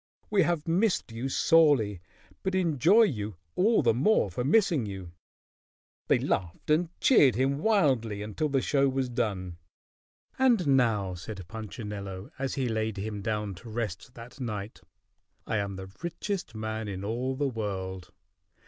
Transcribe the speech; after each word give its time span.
"We 0.31 0.41
have 0.41 0.67
missed 0.67 1.11
you 1.11 1.29
sorely, 1.29 2.01
but 2.41 2.55
enjoy 2.55 3.03
you 3.03 3.35
all 3.55 3.83
the 3.83 3.93
more 3.93 4.31
for 4.31 4.43
missing 4.43 4.87
you." 4.87 5.11
They 6.07 6.17
laughed 6.17 6.71
and 6.71 6.89
cheered 6.99 7.35
him 7.35 7.59
wildly 7.59 8.23
until 8.23 8.49
the 8.49 8.63
show 8.63 8.89
was 8.89 9.09
done. 9.09 9.57
"And 10.39 10.75
now," 10.75 11.13
said 11.13 11.47
Punchinello, 11.47 12.31
as 12.39 12.55
he 12.55 12.67
laid 12.67 12.97
him 12.97 13.21
down 13.21 13.53
to 13.53 13.69
rest 13.69 14.15
that 14.15 14.39
night, 14.39 14.81
"I 15.45 15.57
am 15.57 15.75
the 15.75 15.91
richest 16.01 16.55
man 16.55 16.87
in 16.87 17.03
all 17.05 17.35
the 17.35 17.47
world. 17.47 18.11